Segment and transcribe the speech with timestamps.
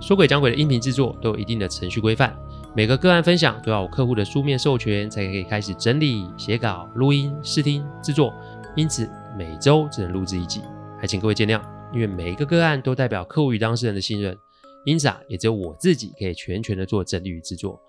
[0.00, 2.36] 说鬼讲鬼的音频制作都有一定的程序规范，
[2.74, 8.34] 每个个案分享都要有客户的书面授权才可以开始整理、写稿、录音、试听、制作，
[8.76, 10.60] 因此每周只能录制一集，
[11.00, 11.60] 还请各位见谅。
[11.92, 14.36] 因为每一个个案都代表客户与当事人的信任，
[14.84, 17.80] 因此啊，也只有我自己可以全权的做整理与制作。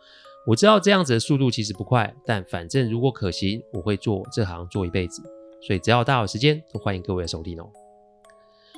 [0.46, 5.24] 我知道这样子的速度其实不快，但反正如果可行，我会做这行做一辈子，
[5.66, 7.68] 所以只要大家有时间，都欢迎各位的收听哦。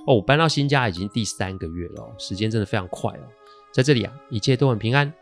[0.08, 3.28] 哦，我搬到新家已经第三个月了哦，时间真的非常快哦。
[3.74, 5.14] 在这里啊，一切都很平安，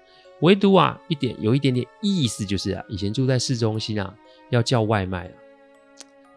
[0.41, 4.15] 唯独啊一点有一点点意思，就是啊，以前住在市中心啊，
[4.51, 5.33] 要叫外卖啊，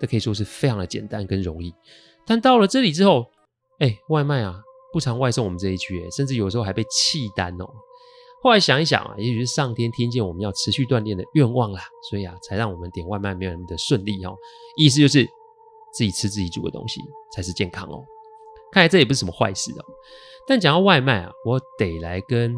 [0.00, 1.72] 这可以说是非常的简单跟容易。
[2.26, 3.26] 但到了这里之后，
[3.80, 4.60] 哎，外卖啊
[4.94, 7.68] 不常外送我们这一区，甚至有时候还被弃单哦。
[8.42, 14.34] 后来想一想啊，也许是上天听见我们要持续锻炼的愿望啦，所以啊，才让我们点外卖没有那么的顺利哦。
[14.78, 15.24] 意思就是
[15.92, 18.02] 自己吃自己煮的东西才是健康哦。
[18.72, 19.84] 看来这也不是什么坏事哦。
[20.46, 22.54] 但讲到外卖啊，我得来跟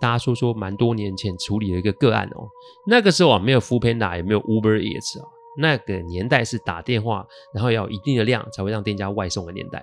[0.00, 2.48] 大家说说蛮多年前处理的一个个案哦。
[2.86, 5.28] 那个时候啊，没有 Foodpanda，也没有 Uber Eats 啊。
[5.58, 9.82] 那个年代是打电话，然后要有一定的量才会让店家外送的年代。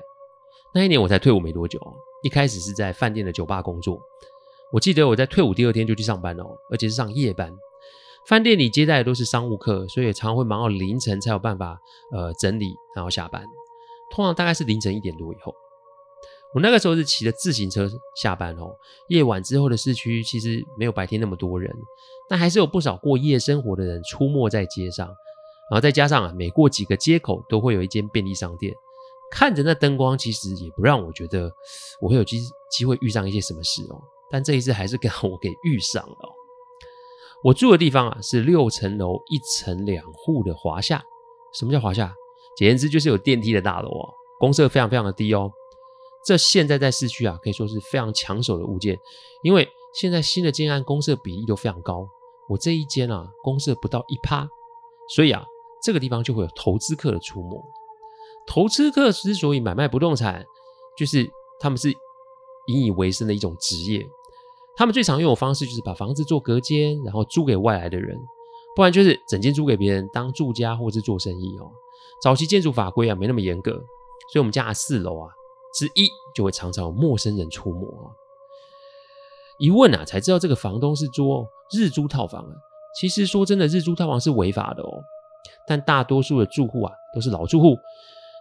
[0.74, 1.80] 那一年我才退伍没多久，
[2.24, 4.00] 一开始是在饭店的酒吧工作。
[4.72, 7.52] 我记得我在退伍第二天就去上班哦，而且是上夜班。
[8.28, 11.80] 饭店里接待的都是商务客，所以常常会忙到凌晨才有办法
[12.12, 13.44] 呃整理，然后下班。
[14.12, 15.54] 通常大概是凌晨一点多以后。
[16.54, 18.76] 我那个时候是骑着自行车下班哦，
[19.08, 21.74] 夜晚之后的市区其实没有白天那么多人，
[22.30, 25.08] 但还是有不少过夜生活的人出没在街上。
[25.72, 28.72] 然后再加上啊，每过几个街口都会有一间便利商店，
[29.32, 31.52] 看着那灯光，其实也不让我觉得
[32.00, 34.00] 我会有机机会遇上一些什么事哦。
[34.30, 36.36] 但这一次还是给 我给遇上了。
[37.44, 41.04] 我住的地方啊是六层楼一层两户的华夏。
[41.54, 42.14] 什么叫华夏？
[42.58, 45.52] 简言之就是有电梯的大楼哦，公设非常非常的低哦。
[46.26, 48.98] 这现在在市区啊，可以说是非常抢手的物件，
[49.44, 52.08] 因为现在新的建案公设比例都非常高。
[52.50, 54.48] 我这一间啊，公设不到一趴，
[55.16, 55.44] 所以啊，
[55.84, 57.62] 这个地方就会有投资客的出没。
[58.46, 60.46] 投资客之所以买卖不动产，
[60.98, 61.30] 就是
[61.60, 61.90] 他们是
[62.68, 64.06] 引以为生的一种职业。
[64.76, 68.18] 他们最常用的方式就是把房子做隔间，然后租给外来的人，
[68.76, 71.72] 不然就是整间租给别人当住家或是做生意哦。
[72.22, 75.30] 早期建筑法规啊没那么严格，所以我们家的四楼啊。
[75.74, 78.12] 之一就会常常有陌生人出没啊，
[79.60, 82.54] 一问啊才知道这个房东是做日租套房啊。
[83.00, 85.02] 其实说真的，日租套房是违法的哦。
[85.68, 87.76] 但大多数的住户啊都是老住户，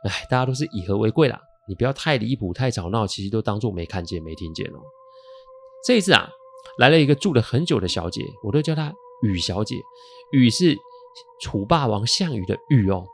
[0.04, 1.40] 哎，大家都是以和为贵啦。
[1.68, 4.78] 你不要太离谱、太吵闹，其实都当做没看见、没听见哦。
[5.86, 6.28] 这一次啊，
[6.78, 8.92] 来了一个住了很久的小姐，我都叫她
[9.22, 9.76] 雨小姐。
[10.32, 10.76] 雨是
[11.40, 13.06] 楚霸王项羽的羽哦，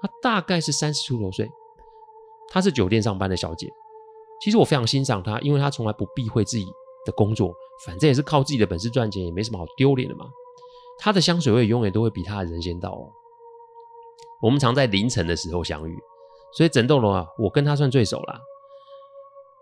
[0.00, 1.50] 她大概是三十出头岁。
[2.50, 3.66] 她是酒店上班的小姐，
[4.42, 6.66] 其实我非常欣赏她，因为她从来不避讳自己
[7.06, 7.54] 的工作，
[7.86, 10.26] 反正也是靠自己的本事赚钱，也没什么好丢脸的嘛。
[10.98, 13.08] 她的香水味永远都会比她的人先到哦。
[14.42, 15.96] 我们常在凌晨的时候相遇，
[16.52, 18.40] 所以整栋楼啊，我跟她算最熟啦。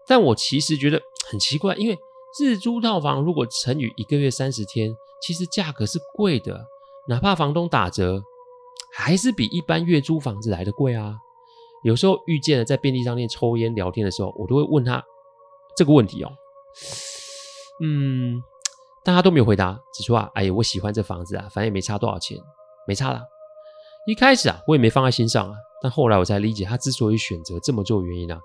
[0.07, 1.99] 但我其实觉得很奇怪，因为
[2.41, 6.67] 日租套房如果乘以一个月三十天，其实价格是贵的，
[7.09, 8.23] 哪怕房东打折，
[8.93, 11.17] 还是比一般月租房子来的贵啊。
[11.83, 15.03] 有时候遇见了在便利商店抽烟聊天的时候，我都会问他
[15.77, 16.31] 这个问题哦。
[17.83, 18.43] 嗯，
[19.05, 22.37] 但他都没有回答，只说啊，哎呀，我喜欢这房子啊，反正也没差多少钱，
[22.87, 23.23] 没差啦。
[24.07, 28.41] 一开始啊，我也没放在心上啊，但后来我才理解，他之所以选择这么做原因啊，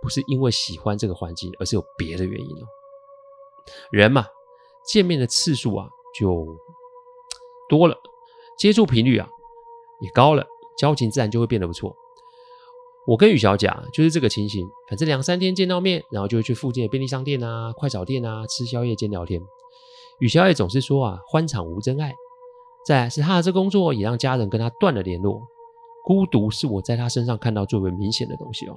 [0.00, 2.66] 不是因为喜欢这个环境，而是有别的原因哦。
[3.90, 4.26] 人嘛，
[4.84, 5.86] 见面的次数啊
[6.18, 6.44] 就
[7.68, 7.96] 多了，
[8.58, 9.28] 接触频率啊
[10.00, 10.44] 也高了，
[10.76, 11.94] 交情自然就会变得不错。
[13.06, 19.40] 我跟雨小姐啊，就是这个情形，反正两三天见到面，然后就会去附近的便利商店啊、快炒店啊吃宵夜兼聊天。
[20.20, 22.14] 雨小姐总是说啊，欢场无真爱。
[22.86, 25.40] 再来是她的这工作也让家人跟她断了联络，
[26.04, 28.76] 孤独是我在她身上看到最为明显的东西哦。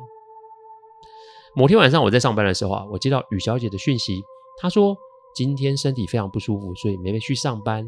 [1.55, 4.23] 某天晚上我在上班的时候啊，我接到雨小姐的讯息，
[4.59, 4.97] 她说
[5.35, 7.87] 今天身体非常不舒服，所以没去上班。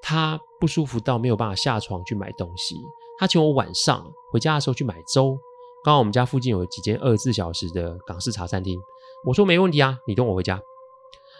[0.00, 2.76] 她不舒服到没有办法下床去买东西。
[3.20, 4.02] 他请我晚上
[4.32, 5.38] 回家的时候去买粥，
[5.84, 8.80] 刚好我们家附近有几间二十四小时的港式茶餐厅。
[9.26, 10.58] 我说没问题啊，你等我回家。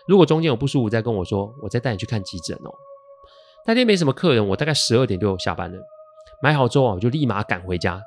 [0.07, 2.71] 如果中间有不舒服，再跟我说，我再带你去看急诊哦。
[3.67, 5.79] 那天没什么客人，我大概十二点就下班了，
[6.43, 7.99] 买好粥啊，我就立马赶回家。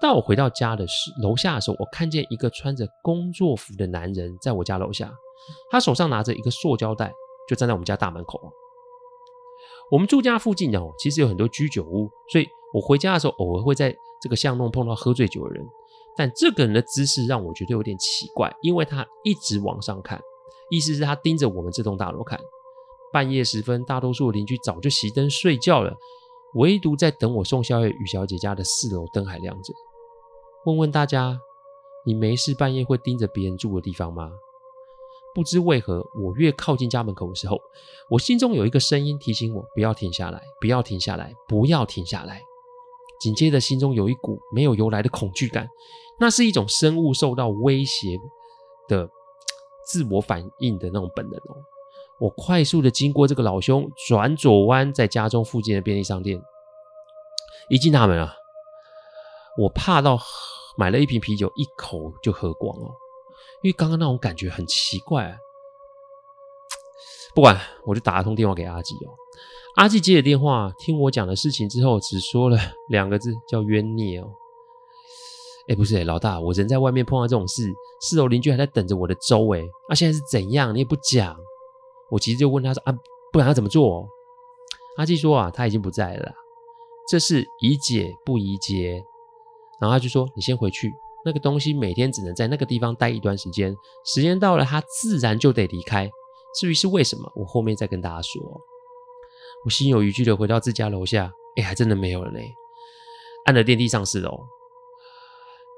[0.00, 5.12] 当我回到家的时楼下的时候，我看见一个穿着工作服的男人在我家楼下，
[5.72, 7.12] 他手上拿着一个塑胶袋，
[7.48, 8.40] 就站在我们家大门口。
[9.90, 15.66] 我们住家附近哦，其实有很多居酒屋，所以我回家的时候偶尔会在这个巷弄碰到喝醉酒的人。
[16.16, 20.20] 但这个人的姿势让我觉得有点奇怪，因为他一直往上看，
[20.68, 22.38] 意思是他盯着我们这栋大楼看。
[23.12, 25.96] 半夜时分，大多数邻居早就熄灯睡觉了，
[26.54, 29.72] 唯独在等我送宵夜雨小姐家的四楼灯还亮着。
[30.66, 31.38] 问问大家，
[32.04, 34.32] 你没事半夜会盯着别人住的地方吗？
[35.34, 37.56] 不知为何，我越靠近家门口的时候，
[38.10, 42.42] 我心中有一个声音提醒我不要停下来，不要停下来，不要停下来。
[43.20, 45.68] 紧接着，心中有一股没有由来的恐惧感，
[46.20, 48.16] 那是一种生物受到威胁
[48.88, 49.08] 的
[49.86, 51.40] 自我反应的那种本能。
[52.20, 56.40] 我快速的经过这个老兄，转左弯，在家中附近的便利商店，
[57.68, 58.34] 一进大门啊，
[59.56, 60.18] 我怕到
[60.76, 62.86] 买了一瓶啤酒，一口就喝光了，
[63.62, 65.38] 因为刚刚那种感觉很奇怪。
[67.34, 67.56] 不管，
[67.86, 69.14] 我就打了通电话给阿吉哦。
[69.78, 72.58] 阿纪接了电话，听我讲的事情之后，只说了
[72.88, 74.28] 两个字，叫冤孽哦。
[75.68, 80.74] 哎，不是哎，老大，我人在外面碰到这种事，四楼邻居还在等着我的粥哎，啊，现在是怎样？
[80.74, 81.36] 你也不讲。
[82.10, 82.92] 我急着就问他说啊，
[83.32, 84.04] 不然要怎么做？
[84.96, 86.32] 阿纪说啊，他已经不在了，
[87.08, 89.00] 这事宜解不宜结。
[89.80, 90.92] 然后他就说，你先回去，
[91.24, 93.72] 那个东西每天只能在那个地方待一段时间，
[94.04, 96.10] 时间到了，他自然就得离开。
[96.58, 98.42] 至于是为什么，我后面再跟大家说。
[99.64, 102.38] 我心有余悸的回到自家楼下，哎，还真的没有了呢。
[103.44, 104.40] 按了电梯上四楼，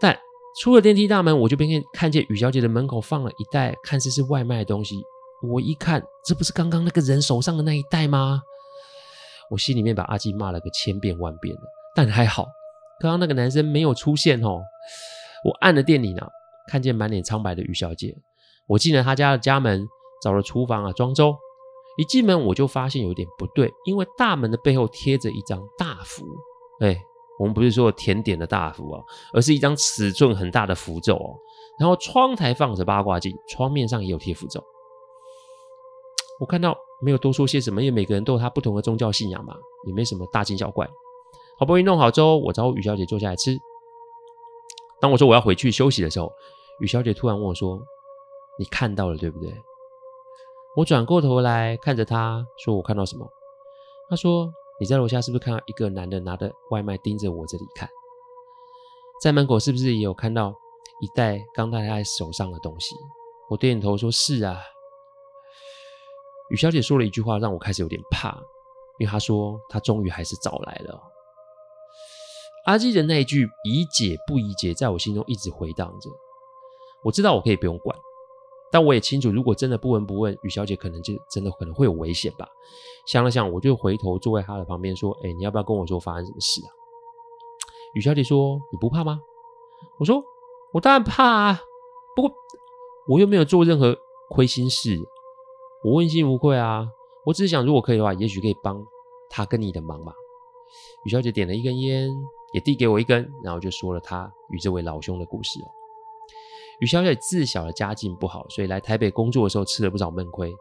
[0.01, 0.19] 但
[0.61, 5.01] 出了电梯大门，我就便看看见雨小姐的门口放了一袋看似是外卖的东西。
[5.43, 8.43] 我一看，这不是刚刚那个人手上的那一袋吗？
[9.51, 11.63] 我心里面把阿基骂了个千遍万遍了，
[11.97, 12.47] 但还好，
[13.01, 14.61] 刚刚那个男生没有出现哦。
[15.45, 16.27] 我按了电铃呢，
[16.69, 18.15] 看见满脸苍白的雨小姐，
[18.67, 19.87] 我进了她家的家门，
[20.23, 21.35] 找了厨房啊装粥。
[22.01, 26.25] 一进门我就发现有点不对，因为大门的背后贴着一张大符。
[26.81, 26.99] 哎，
[27.39, 29.05] 我们不是说甜点的大符哦，
[29.35, 31.37] 而是一张尺寸很大的符咒哦。
[31.79, 34.65] 然后窗台放着八卦镜，窗面上也有贴符咒。
[36.41, 39.55] 我看到没有多说些什么，因为每个人都有他不同的宗教信仰嘛，
[39.87, 40.89] 也没什么大惊小怪。
[41.59, 43.59] 好不容易弄好粥，我找雨小姐坐下来吃。
[45.03, 46.33] 当我说我要回去休息的时候，
[46.81, 47.79] 雨小姐突然问我说
[48.59, 49.55] ：“你看到了对不对？”
[50.77, 53.29] 我转过头来看着他，说：“我看到什么？”
[54.09, 57.89] 他说：“你在楼下是不是看到一个男的拿着外卖盯着我这里看？
[59.21, 60.55] 在门口是不是也有看到
[61.03, 62.95] 一袋刚戴在手上的东西？”
[63.51, 64.61] 我点点头说：“是啊。”
[66.51, 68.31] 雨小姐说了一句话，让我开始有点怕，
[68.99, 71.01] 因为她说她终于还是找来了。
[72.67, 76.11] 阿基的那一句“宜解不宜结”在我心中一直回荡着。
[77.03, 77.97] 我知道我可以不用管。
[78.73, 82.47] 但我也清楚，如果真的不闻不问，雨小姐可能就真的可能会有危险吧。
[83.07, 86.71] 想了想，我就回头坐在她的旁边说：“哎，你要不要跟我说发生什么事啊？”
[87.95, 89.21] 雨小姐说：“你不怕吗？”
[89.99, 90.23] 我说
[90.73, 91.61] ：“我当然怕啊，
[92.15, 92.33] 不过
[93.09, 93.97] 我又没有做任何
[94.29, 94.97] 亏心事，
[95.83, 96.87] 我问心无愧啊。
[97.27, 98.81] 我只是想，如果可以的话，也许可以帮
[99.29, 100.13] 她跟你的忙嘛。”
[101.05, 102.09] 雨小姐点了一根烟，
[102.53, 105.67] 也递给我一根，然后就说了她与这位老兄的故事哦。
[106.81, 110.53] 雨小姐自小的家境不好，所以来台北工作的时候吃了不少闷亏。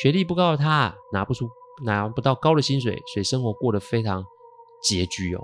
[0.00, 1.48] 学历不高的她拿不出
[1.84, 4.24] 拿不到高的薪水，所以生活过得非常
[4.84, 5.40] 拮据哦。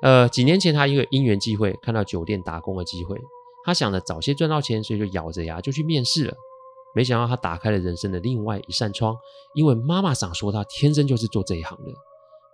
[0.00, 3.20] 呃，几年前她一个因缘际会看到酒店打工的机会，
[3.64, 6.34] 她想着早些赚到钱，所以就咬着牙就去面试了。
[6.94, 9.14] 没想到她打开了人生的另外一扇窗，
[9.54, 11.92] 因为妈妈想说她天生就是做这一行的。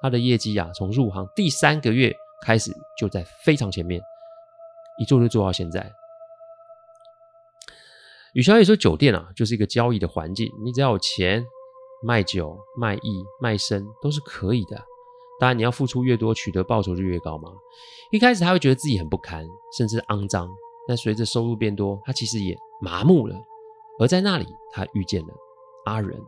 [0.02, 2.12] 她的业绩啊，从入行第三个月
[2.44, 4.02] 开始就在非常前面，
[4.98, 5.92] 一做就做到现在。
[8.34, 11.46] 雨小姐说：“酒店啊，就是一个交易的环境，你只要有钱，
[12.02, 14.76] 卖酒、卖艺、卖身都是可以的。
[15.38, 17.48] 当然，你要付出越多，取得报酬就越高嘛。
[18.10, 19.46] 一开始他会觉得自己很不堪，
[19.78, 20.48] 甚至肮脏，
[20.88, 23.36] 但随着收入变多，他其实也麻木了。
[24.00, 25.28] 而在那里，他遇见了
[25.84, 26.20] 阿仁。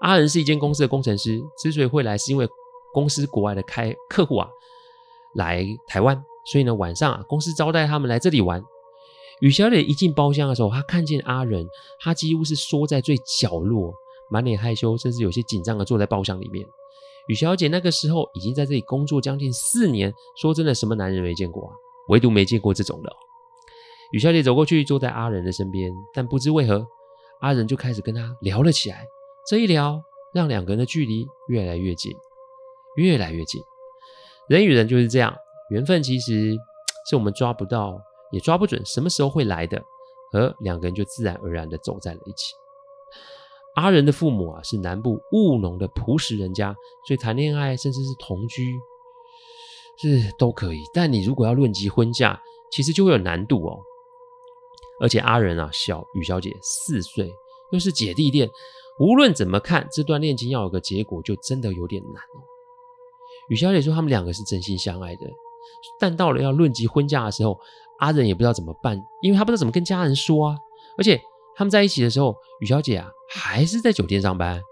[0.00, 2.48] 阿仁是一间公司的工程师，之所以会来，是因为
[2.94, 4.48] 公司国外的开客户啊
[5.34, 8.64] 来台湾，所以呢晚上啊公司招待他们来这里玩。”
[9.40, 11.66] 雨小姐一进包厢的时候，她看见阿仁，
[12.00, 13.92] 他几乎是缩在最角落，
[14.30, 16.66] 满脸害羞，甚至有些紧张的坐在包厢里面。
[17.28, 21.74] 雨小姐那个时候已经在这里工作将近四年，说真的，什么男人没见过啊？
[22.08, 23.12] 唯独没见过这种的。
[24.12, 26.86] 雨小姐走过去，坐在阿仁的身边，但不知为何，
[27.40, 29.04] 阿仁就开始跟他聊了起来。
[29.46, 30.02] 这一聊，
[30.32, 32.10] 让两个人的距离越来越近，
[32.96, 33.62] 越来越近。
[34.48, 35.36] 人与人就是这样，
[35.70, 36.56] 缘分其实
[37.10, 38.00] 是我们抓不到，
[38.32, 39.82] 也抓不准什么时候会来的，
[40.32, 42.54] 而两个人就自然而然的走在了一起。
[43.74, 46.74] 阿仁的父母啊，是南部务农的朴实人家，
[47.06, 48.76] 所以谈恋爱甚至是同居
[50.00, 50.82] 是都可以。
[50.92, 52.40] 但你如果要论及婚嫁，
[52.72, 53.78] 其实就会有难度哦。
[55.00, 57.32] 而且阿仁啊，小雨小姐四岁，
[57.70, 58.50] 又是姐弟恋。
[58.98, 62.42] 无论怎么看，这段恋情要有个结果，就真的有点难哦。
[63.48, 65.22] 雨小姐说他们两个是真心相爱的，
[65.98, 67.58] 但到了要论及婚嫁的时候，
[67.98, 70.56] 阿仁也不知道怎么办，因为他不知道怎么跟家人说啊。
[70.96, 71.20] 而且
[71.56, 74.62] 他们在一起的时候，雨小姐啊还是在酒店上班，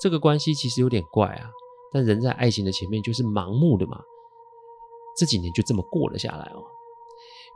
[0.00, 1.50] 这个关系其实有点怪啊。
[1.92, 4.00] 但人在爱情的前面就是盲目的嘛。
[5.16, 6.62] 这几年就这么过了下来哦。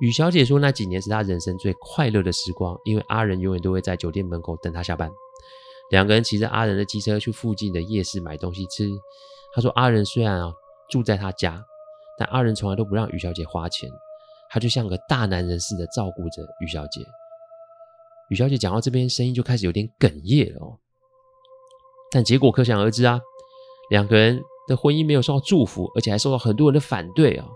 [0.00, 5.10] 雨小姐说那几年是她人生最快乐的时光，因为阿仁永远都会在酒店门口等她下班。
[5.90, 8.90] 两个人骑着阿仁的机车去附近的夜市买东西吃。
[9.54, 10.52] 她说：“阿仁虽然啊
[10.90, 11.64] 住在他家，
[12.18, 13.90] 但阿仁从来都不让雨小姐花钱，
[14.50, 17.00] 他就像个大男人似的照顾着雨小姐。”
[18.30, 20.76] 雨小姐讲到这边，声音就开始有点哽咽了哦。
[22.10, 23.20] 但结果可想而知啊，
[23.90, 27.46] 两个人的婚姻没有受到祝福，而且还受到很多人的反对啊。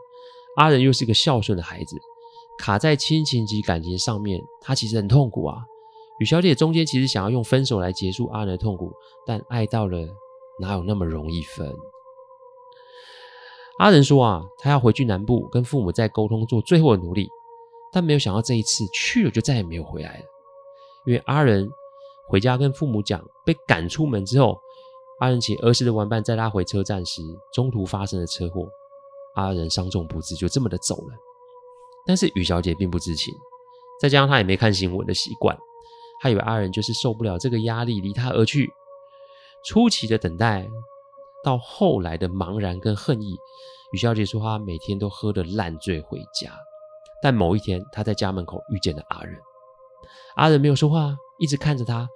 [0.56, 1.96] 阿仁又是一个孝顺的孩子，
[2.58, 5.56] 卡在亲情及感情上面，他其实很痛苦啊。
[6.20, 8.92] 雨小姐中间其实想要用分手来结束阿仁的痛苦，
[9.26, 9.98] 但爱到了
[10.60, 11.72] 哪有那么容易分？
[13.80, 17.30] 阿仁说啊，他要回去南部跟父母再沟通，做最后的努力，
[17.90, 20.24] 但没有想到这一次去了就再也没有回来了。
[21.06, 21.66] 因为阿仁
[22.28, 24.60] 回家跟父母讲被赶出门之后，
[25.20, 27.22] 阿仁请儿时的玩伴载他回车站时，
[27.54, 28.68] 中途发生了车祸，
[29.34, 31.14] 阿仁伤重不治，就这么的走了。
[32.04, 33.34] 但是雨小姐并不知情，
[33.98, 35.58] 再加上她也没看新闻的习惯。
[36.20, 38.70] 她以为阿仁就是受不了这个压力离她而去，
[39.64, 40.68] 初期的等待，
[41.42, 43.36] 到后来的茫然跟恨意。
[43.92, 46.52] 雨小姐说，她每天都喝得烂醉回家，
[47.22, 49.36] 但某一天她在家门口遇见了阿仁，
[50.36, 52.08] 阿仁没有说话，一直看着她。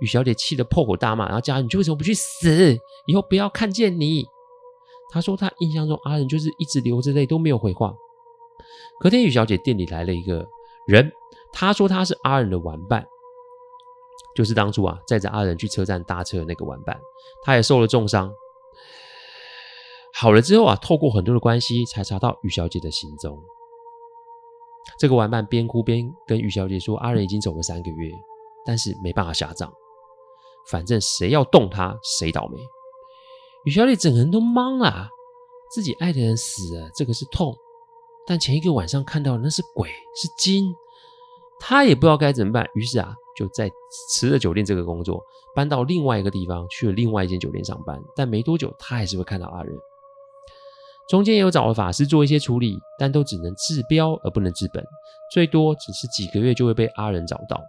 [0.00, 2.76] 雨小姐气得破口大骂，然后叫：“你为什么不去死？
[3.06, 4.24] 以后不要看见你。”
[5.12, 7.94] 她说她印象中阿仁就是一直流着泪都没有回话。
[9.00, 10.46] 隔天雨小姐店里来了一个
[10.86, 11.12] 人，
[11.52, 13.06] 她说她是阿仁的玩伴。
[14.36, 16.98] 就是当初啊，载着阿仁去车站搭车的那个玩伴，
[17.42, 18.32] 他也受了重伤。
[20.20, 23.42] 好了之后啊，透过很多的关系，才查到雨小姐的行踪。
[24.98, 28.12] 这个玩伴边哭边跟雨小姐说：“阿仁已经走了三个月，
[28.66, 29.72] 但是没办法下葬，
[30.68, 32.58] 反正谁要动他，谁倒霉。”
[33.64, 35.08] 雨小姐整个人都懵了，
[35.72, 37.56] 自己爱的人死了，这个是痛，
[38.26, 40.74] 但前一个晚上看到的那是鬼，是精，
[41.58, 42.68] 她也不知道该怎么办。
[42.74, 43.14] 于是啊。
[43.36, 43.70] 就在
[44.10, 45.24] 辞了酒店这个工作，
[45.54, 47.98] 搬到另外一个地方，去了另外一间酒店上班。
[48.14, 49.74] 但没多久，他还是会看到阿仁。
[51.10, 54.82] 中间也有找了法师做一些处理，但都只能治标而不能治本，
[55.32, 57.60] 最多只是几个月就会被阿仁找到。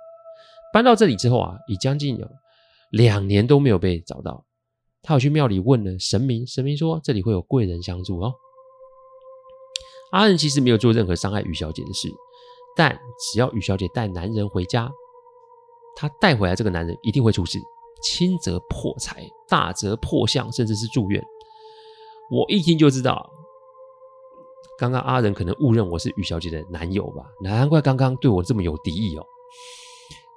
[0.71, 2.27] 搬到这里之后啊，已将近有
[2.91, 4.45] 两年都没有被找到。
[5.01, 8.31] 他有去庙里问了神明，神明说这里会有贵人相助哦。
[10.12, 12.07] 阿仁其实没有做任何伤害于小姐的事，
[12.77, 12.95] 但
[13.33, 14.88] 只要于小姐带男人回家。
[15.95, 17.57] 他带回来这个男人一定会出事，
[18.03, 21.21] 轻则破财，大则破相，甚至是住院。
[22.32, 23.30] 我一听就知道，
[24.78, 27.26] 刚刚阿仁可能误认我是雨小姐的男友吧？
[27.42, 29.26] 难怪刚刚对我这么有敌意哦。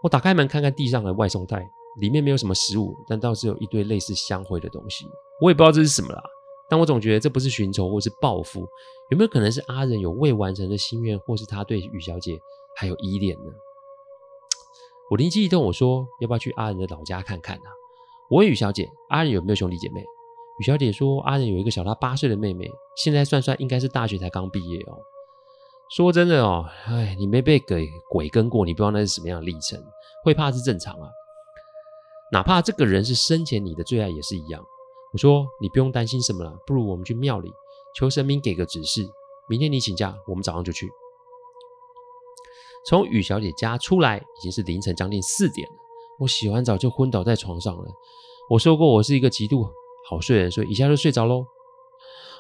[0.03, 1.65] 我打开门看看地上的外送袋，
[2.01, 5.07] 里面没有什么食物，但倒是有一堆类似香灰的东西。
[5.41, 6.21] 我也不知道这是什么啦，
[6.69, 8.67] 但我总觉得这不是寻仇或是报复，
[9.11, 12.37] 有没有可能是阿仁有未完成的心愿，或是他对雨小姐
[12.75, 13.53] 还有依恋呢？
[15.13, 17.73] 我灵机一动，我说：“要不要去阿仁的老家看看呢、啊？”
[18.31, 20.03] 我问雨小姐：“阿仁有没有兄弟姐妹？”
[20.59, 24.97] 雨小姐说：“阿仁有一个小他八岁的妹妹，现在算算应该是大学才刚毕业哦。”
[25.95, 29.83] 说真的哦，哎，你没被给鬼跟过，你不知道那是什么样的历程，
[30.23, 31.09] 会怕是正常啊。
[32.33, 34.65] 哪怕这个人是生前你的最爱也是一样。
[35.13, 37.53] 我说：“你不用担心什么了，不如我们去庙里
[37.97, 39.07] 求神明给个指示，
[39.49, 40.89] 明天你请假，我们早上就去。”
[42.87, 45.75] 从雨小姐家出来已经是凌晨将近四点了，
[46.21, 47.85] 我洗完澡就昏倒在床上了。
[48.51, 49.63] 我说过我是一个极度
[50.09, 51.45] 好睡的人，所以一下就睡着喽。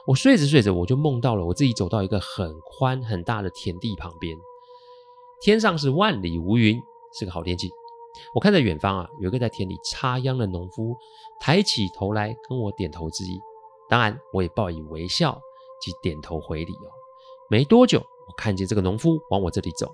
[0.06, 4.36] 我睡着睡着，我就梦到了我自己走到一个很宽很大的田地旁边，
[5.40, 6.78] 天上是万里无云，
[7.18, 7.70] 是个好天气。
[8.34, 10.94] 我看在远方啊，有一个在田里插秧的农夫
[11.40, 13.40] 抬起头来跟我点头致意，
[13.88, 15.40] 当然我也报以微笑
[15.80, 16.90] 及点头回礼哦。
[17.48, 19.90] 没多久，我看见这个农夫往我这里走。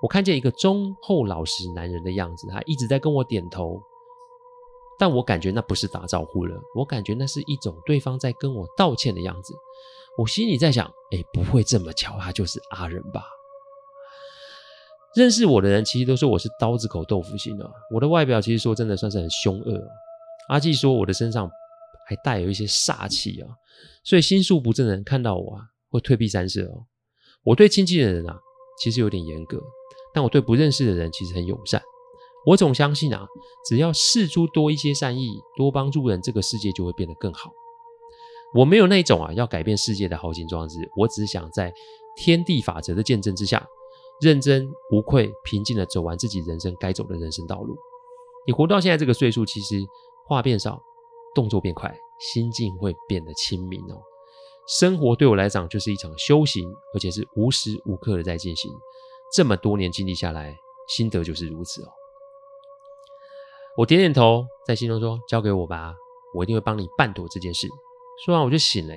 [0.00, 3.82] 我看见一个忠厚老实男人的样子，他一直在跟我点头，
[4.98, 9.54] 但我感觉那不是打招呼了，我感觉那是一种对方在跟我道歉的样子。
[10.16, 13.24] 我心里在想，哎，不会这么巧，他就是阿仁吧？
[15.16, 19.80] 认识我的人其实都说我是刀子口豆腐心啊，我的外表其实说真的算是很凶恶。
[20.48, 21.50] 阿纪说我的身上
[22.06, 23.48] 还带有一些煞气啊，
[24.04, 26.86] 所以心术不正的人看到我啊，会退避三舍哦。
[27.44, 28.38] 我对亲近的人啊，
[28.80, 29.60] 其实有点严格，
[30.12, 31.82] 但我对不认识的人其实很友善。
[32.46, 33.26] 我总相信啊，
[33.64, 37.50] 只要释出多一些善意，多帮助人，这个世界就会变得更好。
[38.54, 41.72] 我没有那种啊要改变世界的豪情壮志，我只想在
[42.16, 43.66] 天地法则的见证之下，
[44.20, 47.74] 认真无愧、平静的走完自己人生该走的人生道路。
[48.46, 49.82] 你活到现在这个岁数，其实
[50.26, 50.80] 话变少，
[51.34, 54.00] 动作变快，心境会变得清明哦。
[54.68, 58.70] 生活对我来讲就是一场修行，而且是无时无刻的在进行。
[59.34, 60.54] 这么多年经历下来，
[60.88, 61.88] 心得就是如此哦。
[63.76, 65.94] 我点点头，在心中说：“交给我吧，
[66.32, 67.66] 我一定会帮你办妥这件事。”
[68.24, 68.94] 说完我就醒了，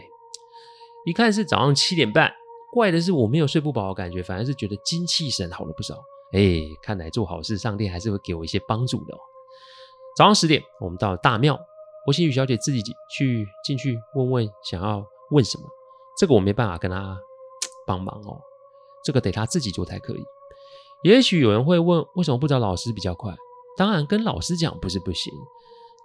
[1.05, 2.31] 一看是早上七点半。
[2.71, 5.95] 怪的是我没有睡不饱的感觉，反而是觉得精气神好了不少。
[6.33, 9.19] 哎，看来做好事，上帝还是会给我一些帮助的哦。
[10.15, 11.57] 早上十点，我们到了大庙，
[12.05, 15.63] 我请雨小姐自己去进去问问，想要问什么。
[16.19, 17.17] 这个我没办法跟她
[17.87, 18.39] 帮忙哦，
[19.03, 20.23] 这个得她自己做才可以。
[21.03, 23.33] 也许有人会问，为什么不找老师比较快？
[23.77, 25.31] 当然，跟老师讲不是不行，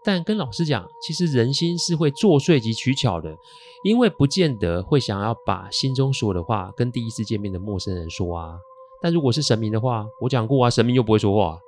[0.05, 3.35] 但跟老师讲，其实人心是会作祟及取巧的，
[3.83, 8.59] 因为不见得会想要把心中说的话跟第一次见面的陌生人说啊。
[9.01, 11.59] 但如果是神明的话，我讲过啊，神明又不会说话，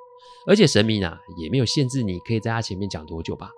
[0.47, 3.51] 而且神明啊也没有限制你可以在他前面讲多久吧。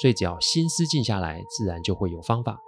[0.00, 2.58] 所以只要心思静下来，自然就会有方法。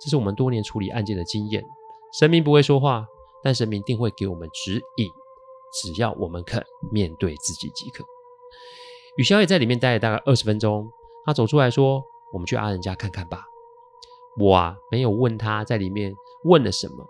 [0.00, 1.64] 这是我们多年处理案件的经验。
[2.12, 3.04] 神明不会说话，
[3.42, 5.08] 但神明定会给我们指引，
[5.72, 8.04] 只要我们肯面对自己即可。
[9.16, 10.90] 雨潇也在里面待了大概二十分钟，
[11.24, 12.02] 她走出来说
[12.34, 13.44] ：“我们去阿仁家看看吧。”
[14.38, 17.06] 我啊没有问她在里面问了什么，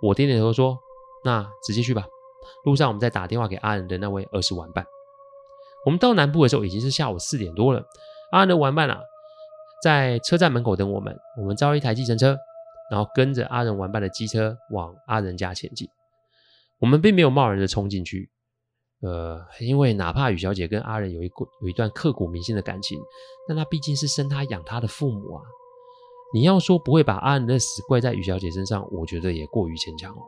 [0.00, 0.78] 我点点头说
[1.24, 2.06] ：“那直接去吧。”
[2.64, 4.84] 路上我们再打电话给阿仁的那位儿时玩伴。
[5.84, 7.84] 我们到南部的时候已经是下午四点多了，
[8.30, 9.00] 阿仁的玩伴啊
[9.82, 12.36] 在车站门口等我们，我们招一台计程车，
[12.88, 15.88] 然后跟着阿仁玩伴的机车往阿仁家前进。
[16.78, 18.30] 我们并没有贸然的冲进去。
[19.02, 23.00] 呃，因为哪怕雨小姐跟阿仁有一个有一段刻骨铭心的感情，
[23.48, 25.42] 但她毕竟是生她养她的父母啊。
[26.32, 30.22] 你要说不会把阿仁的死怪在雨小姐身上，我觉得也过于牵强哦。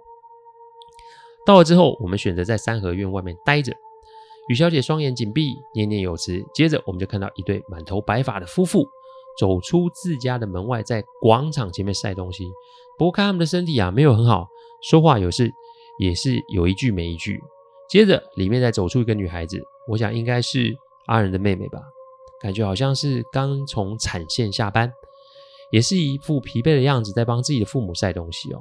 [1.46, 3.72] 到了之后，我们选择在三合院外面待着。
[4.48, 6.44] 雨小姐双眼紧闭，念念有词。
[6.52, 8.86] 接着，我们就看到一对满头白发的夫妇
[9.38, 12.44] 走出自家的门外，在广场前面晒东西。
[12.98, 14.48] 不过看他们的身体啊，没有很好，
[14.82, 15.50] 说话有时
[15.98, 17.40] 也是有一句没一句。
[17.88, 20.74] 接着，里面再走出一个女孩子，我想应该是
[21.06, 21.80] 阿仁的妹妹吧，
[22.40, 24.92] 感觉好像是刚从产线下班，
[25.70, 28.60] 也是一副疲惫的样子，在帮自己的父母晒东西哦。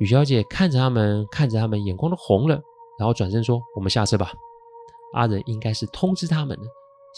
[0.00, 2.60] 雨小姐看着他们，看着他们，眼光都红了，
[2.98, 4.32] 然后转身说：“我们下车吧。”
[5.14, 6.64] 阿仁应该是通知他们的，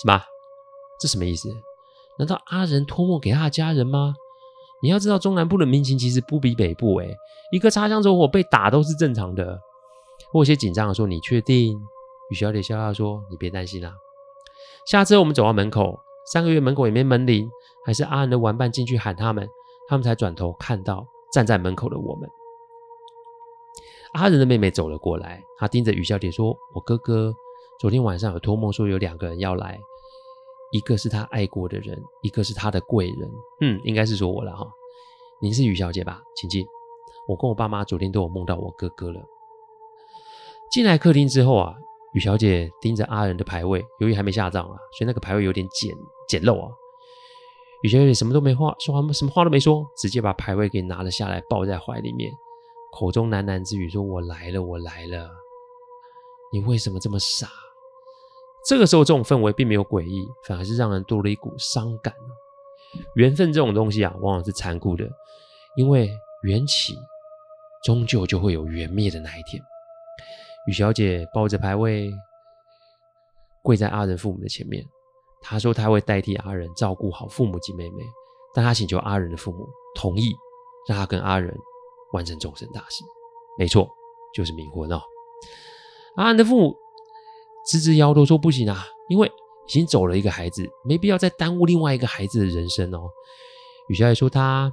[0.03, 0.21] 什么？
[1.01, 1.49] 这什么意思？
[2.19, 4.15] 难道阿仁托梦给他的家人吗？
[4.83, 7.15] 你要知道，中南部的民情其实不比北部，诶，
[7.53, 9.59] 一个擦枪走火被打都是正常的。
[10.33, 11.81] 我有些紧张的说：“你确定？”
[12.31, 13.93] 雨小姐笑笑说：“你别担心啦。”
[14.87, 15.99] 下车，我们走到门口，
[16.33, 17.51] 三个月门口也没门铃，
[17.85, 19.49] 还是阿仁的玩伴进去喊他们，
[19.89, 22.29] 他们才转头看到站在门口的我们。
[24.13, 27.33] 阿仁的妹妹走了过来，她盯着雨小姐说：“我哥哥
[27.79, 29.79] 昨天晚上有托梦说有两个人要来，
[30.73, 33.31] 一个是他爱过的人，一个是他的贵人。
[33.61, 34.67] 嗯，应该是说我了哈。
[35.41, 36.23] 您是雨小姐吧？
[36.35, 36.65] 请进。
[37.29, 39.21] 我跟我爸妈昨天都有梦到我哥哥了。”
[40.77, 41.75] 进来客厅之后啊，
[42.13, 45.91] 雨小姐盯着阿仁的牌位，由于还没下葬啊，所以那个牌位有点简
[46.29, 46.71] 简陋啊。
[47.83, 52.31] 雨小姐什么都没话说，话什么话都没说，直接把牌位给拿了下来，抱在怀里面，
[52.93, 55.31] 口中喃喃自语说：“我来了，我来了。”
[56.53, 57.49] 你为什么这么傻？
[58.69, 62.13] 这个时候，这种氛围并没有诡异，反而是让人多了一股伤感。
[63.15, 65.09] 缘分这种东西啊，往往是残酷的，
[65.79, 66.11] 因为
[66.43, 66.95] 缘起
[67.83, 69.63] 终究就会有缘灭的那一天。
[70.67, 72.11] 雨小姐抱着牌位，
[73.63, 74.85] 跪在阿仁父母的前面。
[75.41, 78.03] 她说：“她会代替阿仁照顾好父母及妹妹，
[78.53, 80.33] 但她请求阿仁的父母同意，
[80.89, 81.57] 让她跟阿仁
[82.13, 83.05] 完成终身大事。
[83.57, 83.89] 没错，
[84.35, 85.01] 就是冥婚哦。”
[86.17, 86.77] 阿仁的父母
[87.67, 89.29] 直直摇头说：“不行啊，因为
[89.69, 93.09] 已经走了一个孩子，没必要再耽误另外一个孩子的人生哦。”
[93.89, 94.69] 雨小姐说：“她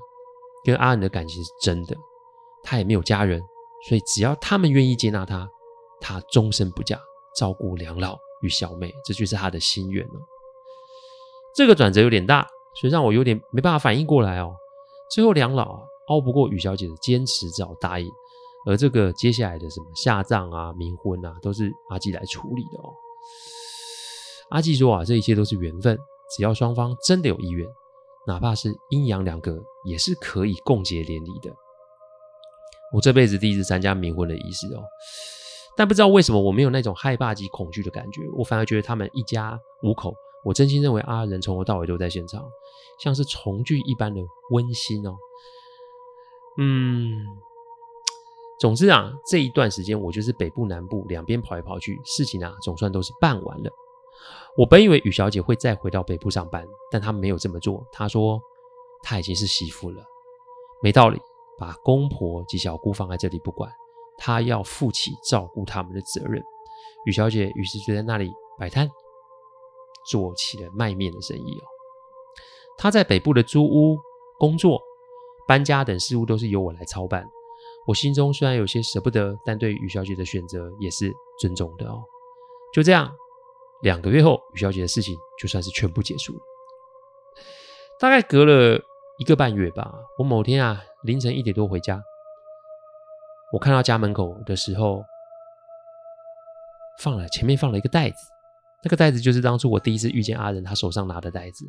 [0.64, 1.96] 跟阿仁的感情是真的，
[2.64, 3.40] 她也没有家人，
[3.88, 5.48] 所以只要他们愿意接纳她。”
[6.04, 7.00] 他终身不嫁，
[7.36, 10.14] 照顾两老与小妹，这就是他的心愿了。
[11.56, 12.46] 这个转折有点大，
[12.80, 14.54] 所以让我有点没办法反应过来哦。
[15.10, 18.10] 最后两老拗不过于小姐的坚持，只好答应。
[18.66, 22.94] 而这个接下来的什么下葬啊、冥婚啊，都是阿季来处理的哦。
[24.50, 25.98] 阿季说啊，这一切都是缘分，
[26.36, 27.68] 只要双方真的有意愿，
[28.26, 31.54] 哪怕是阴阳两隔，也是可以共结连理的。
[32.94, 34.84] 我这辈子第一次参加冥婚的仪式哦，
[35.76, 42.44] 但不知道为什么我没有那种害怕及恐惧的感觉，我反而觉得他们一家五口，我真心认为阿仁从头到尾都在现场，
[43.00, 45.16] 像是重聚一般的温馨哦。
[46.58, 47.26] 嗯，
[48.60, 53.72] 总之啊，这一段时间我就是北部南部两边跑来跑去，事情啊总算都是办完了。
[54.58, 57.84] 我本以为雨小姐会再回到北部上班，但她没有这么做。
[57.92, 58.40] 她说
[59.02, 60.04] 她已经是媳妇了，
[60.82, 61.20] 没道理。
[61.56, 63.72] 把公婆及小姑放在这里不管，
[64.18, 66.44] 她要负起照顾他们的责任。
[67.06, 68.90] 雨小姐于是就在那里摆摊，
[70.10, 71.64] 做起了卖面的生意哦。
[72.78, 73.98] 她在北部的租屋、
[74.40, 74.82] 工作、
[75.48, 77.26] 搬家等事务都是由我来操办。
[77.86, 82.02] 我心中虽然有些舍不得，但对于小姐的选择也是尊重的哦。
[82.74, 83.14] 就这样，
[83.82, 86.40] 两个月后，于小姐的事情就算是全部结束了。
[88.00, 88.82] 大概隔了
[89.18, 90.82] 一个半月吧，我某天啊。
[91.04, 92.02] 凌晨一点多回家，
[93.54, 95.06] 我看到家门口的时候，
[96.98, 98.32] 放了前面放了一个袋子，
[98.82, 101.64] 那个袋子就是当初我第一次遇见阿仁，他手上拿的袋子，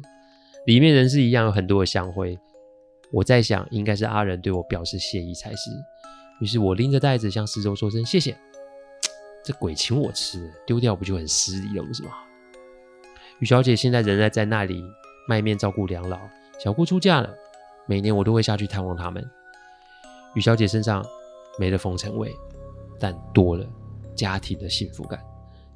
[0.64, 2.38] 里面仍是一样有很多的香灰。
[3.12, 5.70] 我在想，应该是阿仁对我表示谢意才是。
[6.40, 8.34] 于是我拎着袋子向四周说声谢谢。
[9.44, 12.12] 这鬼请我吃，丢掉不就很失礼了，不是吗？
[13.40, 14.82] 于小姐现在仍然在那里
[15.28, 16.18] 卖面照顾两老，
[16.58, 17.28] 小姑出嫁了。
[17.86, 19.22] 每年我都会下去探望他们。
[20.34, 21.04] 于小姐身上
[21.58, 22.34] 没了风尘味，
[22.98, 23.66] 但多了
[24.14, 25.20] 家庭的幸福感，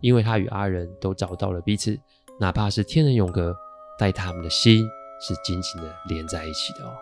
[0.01, 1.99] 因为他与阿仁都找到了彼此，
[2.38, 3.57] 哪怕是天人永隔，
[3.99, 4.88] 但他们的心
[5.21, 6.93] 是紧紧的连在一起的哦。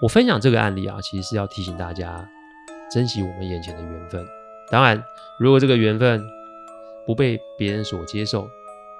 [0.00, 2.28] 我分享这个案例啊，其实是要提醒大家
[2.90, 4.26] 珍惜我们眼前的缘分。
[4.70, 5.02] 当然，
[5.40, 6.22] 如果这个缘分
[7.06, 8.48] 不被别人所接受，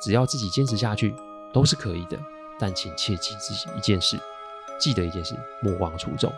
[0.00, 1.14] 只要自己坚持下去，
[1.52, 2.18] 都是可以的。
[2.58, 4.18] 但请切记自己一件事。
[4.80, 6.32] 记得一件事，莫忘初衷。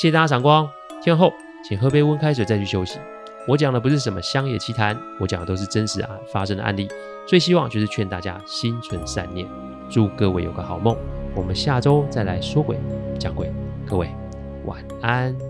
[0.00, 0.66] 谢谢大家赏光，
[1.02, 1.30] 听完后
[1.62, 2.98] 请喝杯温开水再去休息。
[3.46, 6.88] 我讲的不是什么乡野奇谈，我讲的都是真实啊发生的案例。
[7.26, 9.46] 最希望就是劝大家心存善念，
[9.90, 10.96] 祝各位有个好梦。
[11.34, 12.78] 我们下周再来说鬼
[13.18, 13.52] 讲鬼，
[13.86, 14.08] 各位
[14.64, 15.49] 晚安。